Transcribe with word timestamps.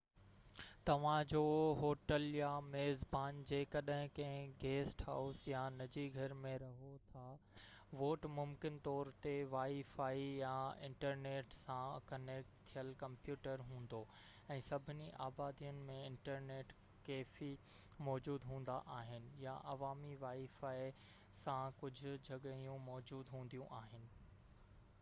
توهان 0.89 1.19
جو 1.31 1.41
هوٽل 1.79 2.23
يا 2.35 2.53
ميزبان 2.67 3.41
جيڪڏهن 3.49 4.07
ڪنهن 4.19 4.53
گيسٽ 4.63 5.03
هائوس 5.09 5.41
يا 5.49 5.59
نجي 5.73 6.05
گهر 6.15 6.33
۾ 6.45 6.53
رهو 6.63 6.89
ٿاوٽ 7.11 8.25
ممڪن 8.37 8.79
طور 8.87 9.11
تي 9.27 9.35
وائي 9.51 9.83
فائي 9.91 10.25
يا 10.39 10.55
انٽرنيٽ 10.89 11.53
سان 11.57 11.99
ڪنيڪٽ 12.13 12.57
ٿيل 12.73 12.89
ڪمپيوٽر 13.03 13.65
هوندو، 13.69 14.01
۽ 14.57 14.65
سڀني 14.71 15.11
آبادين 15.29 15.85
۾ 15.93 16.01
انٽرنيٽ 16.09 16.75
ڪيفي 17.11 17.51
موجود 18.11 18.51
هوندا 18.53 18.79
آهن 18.97 19.31
يا 19.45 19.57
عوامي 19.75 20.17
وائي 20.25 20.49
فائي 20.57 20.89
سان 21.45 21.79
ڪجهه 21.85 22.27
جڳهيون 22.31 22.85
موجود 22.91 23.33
هونديون 23.37 23.77
آهن 23.85 24.11